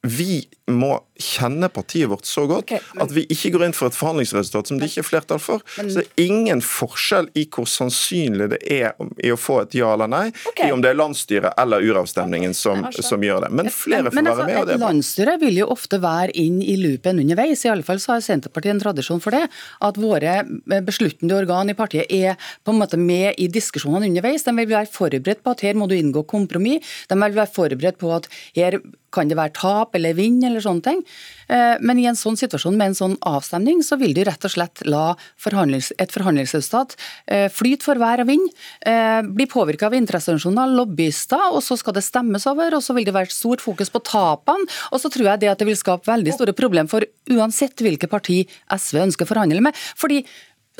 Vi 0.04 0.44
må 0.72 0.98
kjenner 1.20 1.70
partiet 1.70 2.10
vårt 2.10 2.26
så 2.26 2.46
godt 2.50 2.66
okay, 2.66 2.80
men, 2.94 3.04
at 3.06 3.12
vi 3.14 3.24
ikke 3.30 3.52
går 3.54 3.68
inn 3.68 3.76
for 3.78 3.92
et 3.92 3.98
forhandlingsresultat 3.98 4.70
som 4.70 4.80
det 4.82 4.90
ikke 4.90 5.04
er 5.04 5.06
flertall 5.06 5.42
for. 5.42 5.62
Men, 5.78 5.92
så 5.92 6.02
det 6.02 6.08
er 6.08 6.24
ingen 6.26 6.64
forskjell 6.66 7.30
i 7.38 7.46
hvor 7.54 7.68
sannsynlig 7.70 8.50
det 8.56 8.60
er 8.74 8.96
i 9.22 9.30
å 9.34 9.38
få 9.38 9.60
et 9.64 9.78
ja 9.78 9.92
eller 9.94 10.10
nei, 10.10 10.24
okay. 10.50 10.70
i 10.70 10.74
om 10.74 10.82
det 10.82 10.90
er 10.94 10.98
landsstyret 10.98 11.54
eller 11.62 11.86
uravstemningen 11.86 12.56
som, 12.58 12.88
som 12.98 13.24
gjør 13.24 13.46
det. 13.46 13.52
Men 13.60 13.70
flere 13.74 14.10
får 14.10 14.18
være 14.18 14.48
med. 14.48 14.58
og 14.62 14.72
det 14.72 14.78
er 14.78 14.82
Landsstyret 14.84 15.44
vil 15.44 15.62
jo 15.62 15.70
ofte 15.76 16.00
være 16.04 16.34
inn 16.40 16.58
i 16.66 16.78
loopen 16.82 17.22
underveis. 17.22 17.66
I 17.68 17.74
alle 17.76 17.86
fall 17.86 18.02
så 18.02 18.16
har 18.16 18.26
Senterpartiet 18.26 18.74
en 18.74 18.82
tradisjon 18.82 19.22
for 19.24 19.38
det. 19.38 19.46
At 19.86 20.02
våre 20.02 20.40
besluttende 20.86 21.38
organ 21.38 21.70
i 21.70 21.78
partiet 21.78 22.10
er 22.10 22.42
på 22.66 22.74
en 22.74 22.82
måte 22.82 22.98
med 23.00 23.38
i 23.38 23.50
diskusjonene 23.54 24.10
underveis. 24.10 24.48
De 24.48 24.56
vil 24.58 24.74
være 24.74 24.92
forberedt 24.94 25.46
på 25.46 25.54
at 25.54 25.64
her 25.68 25.78
må 25.78 25.88
du 25.90 25.96
inngå 25.98 26.26
kompromiss. 26.26 26.98
De 27.10 27.20
vil 27.22 27.38
være 27.38 27.54
forberedt 27.54 28.02
på 28.02 28.12
at 28.18 28.30
her 28.58 28.82
kan 29.14 29.30
det 29.30 29.38
være 29.38 29.54
tap 29.58 29.96
eller 29.98 30.16
vinn 30.18 30.42
eller 30.46 30.64
sånne 30.64 30.86
ting. 30.86 31.03
Eh, 31.48 31.76
men 31.82 32.00
i 32.00 32.08
en 32.10 32.18
sånn 32.18 32.38
situasjon 32.40 32.78
med 32.78 32.92
en 32.92 32.98
sånn 32.98 33.16
avstemning, 33.30 33.82
så 33.86 33.98
vil 34.02 34.16
du 34.16 34.24
rett 34.28 34.46
og 34.48 34.54
slett 34.54 34.84
la 34.88 35.14
forhandlings, 35.42 35.92
et 36.02 36.14
forhandlingsresultat 36.14 36.96
eh, 37.28 37.48
flyte 37.54 37.86
for 37.86 38.00
vær 38.02 38.24
og 38.24 38.30
vind, 38.32 38.48
eh, 38.88 39.22
bli 39.24 39.48
påvirka 39.50 39.90
av 39.90 39.98
interesseorganisasjoner, 39.98 40.76
lobbyister, 40.80 41.50
og 41.52 41.62
så 41.66 41.78
skal 41.80 41.98
det 41.98 42.06
stemmes 42.06 42.48
over, 42.50 42.78
og 42.78 42.86
så 42.86 42.96
vil 42.98 43.08
det 43.10 43.16
være 43.16 43.34
stort 43.34 43.64
fokus 43.64 43.92
på 43.94 44.04
tapene. 44.08 44.70
Og 44.92 45.04
så 45.04 45.12
tror 45.14 45.34
jeg 45.34 45.44
det 45.44 45.52
at 45.52 45.62
det 45.62 45.70
vil 45.70 45.80
skape 45.80 46.10
veldig 46.10 46.36
store 46.36 46.56
problemer 46.58 46.92
for 46.92 47.06
uansett 47.34 47.84
hvilke 47.84 48.10
parti 48.12 48.44
SV 48.72 49.04
ønsker 49.08 49.28
å 49.28 49.34
forhandle 49.34 49.62
med. 49.64 49.76
fordi 49.98 50.24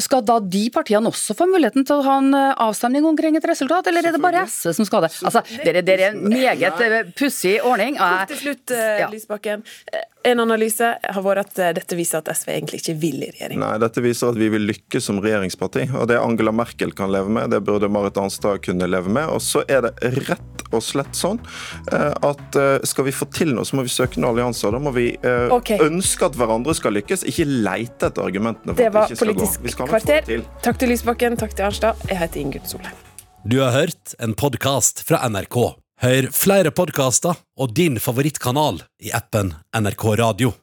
Skal 0.02 0.24
da 0.26 0.40
de 0.42 0.64
partiene 0.74 1.06
også 1.06 1.36
få 1.38 1.46
muligheten 1.52 1.86
til 1.86 2.00
å 2.00 2.06
ha 2.08 2.16
en 2.18 2.34
eh, 2.34 2.56
avstemning 2.66 3.06
omkring 3.06 3.36
et 3.38 3.46
resultat, 3.46 3.86
eller 3.92 4.08
er 4.10 4.16
det 4.16 4.22
bare 4.24 4.42
SV 4.50 4.72
som 4.80 4.88
skal 4.90 5.06
det? 5.06 5.12
Altså, 5.22 5.44
Det 5.46 5.84
er 5.94 6.02
en 6.08 6.18
meget 6.32 6.82
eh, 6.82 7.12
pussig 7.14 7.60
ordning. 7.62 8.00
Kort 8.00 8.34
til 8.34 8.42
slutt, 8.42 8.74
eh, 8.74 9.04
Ja. 9.04 9.10
Lysbakken. 9.12 9.62
En 10.24 10.40
analyse 10.40 10.88
har 11.04 11.24
vært 11.26 11.44
at 11.44 11.76
dette 11.76 11.98
viser 12.00 12.22
at 12.24 12.30
SV 12.32 12.54
egentlig 12.54 12.80
ikke 12.80 12.96
vil 12.98 13.26
i 13.26 13.30
regjering. 13.34 13.60
Nei, 13.60 13.74
dette 13.84 14.02
viser 14.02 14.32
at 14.32 14.40
vi 14.40 14.48
vil 14.50 14.66
lykkes 14.70 15.10
som 15.12 15.20
regjeringsparti. 15.22 15.90
og 15.94 16.08
Det 16.10 16.18
Angela 16.18 16.54
Merkel 16.56 16.94
kan 16.96 17.12
leve 17.12 17.30
med, 17.30 17.52
det 17.52 17.60
burde 17.62 17.90
Marit 17.92 18.18
Arnstad 18.18 18.64
kunne 18.64 18.88
leve 18.88 19.12
med. 19.14 19.28
Og 19.30 19.44
så 19.44 19.62
er 19.68 19.84
det 19.90 19.94
rett 20.30 20.64
og 20.74 20.82
slett 20.82 21.14
sånn 21.14 21.42
eh, 21.92 22.14
at 22.24 22.58
skal 22.88 23.06
vi 23.06 23.14
få 23.14 23.28
til 23.36 23.54
noe, 23.54 23.68
så 23.68 23.78
må 23.78 23.86
vi 23.86 23.94
søke 23.94 24.18
noen 24.18 24.32
allianser. 24.32 24.74
Da 24.74 24.82
må 24.82 24.96
vi 24.96 25.12
okay. 25.54 25.78
Ønske 25.84 26.32
at 26.32 26.40
hverandre 26.40 26.74
skal 26.74 26.96
lykkes, 26.98 27.28
ikke 27.30 27.46
leite 27.46 28.10
etter 28.10 28.24
argumentene 28.26 28.74
for 28.74 28.80
Det 28.80 28.90
at 28.90 28.96
vi 28.96 29.00
det 29.04 29.12
ikke 29.12 29.20
skal 29.20 29.34
gå. 29.34 29.40
Politisk 29.44 29.68
Vi 29.68 29.76
skal 29.76 29.83
få 29.88 29.98
kvarter. 29.98 30.26
det 30.26 30.32
til. 30.32 30.46
Takk 30.66 30.80
til 30.82 30.94
Lysbakken, 30.94 31.38
takk 31.38 31.56
til 31.58 31.68
Arnstad. 31.70 32.04
Jeg 32.10 32.20
heter 32.22 32.44
Ingunn 32.44 32.68
Solheim. 32.70 33.00
Du 33.44 33.60
har 33.60 33.72
hørt 33.76 34.16
en 34.24 34.34
podkast 34.40 35.04
fra 35.08 35.20
NRK. 35.28 35.58
Hør 36.04 36.32
flere 36.36 36.72
podkaster 36.72 37.38
og 37.60 37.76
din 37.76 38.00
favorittkanal 38.00 38.82
i 39.04 39.12
appen 39.16 39.54
NRK 39.76 40.06
Radio. 40.20 40.54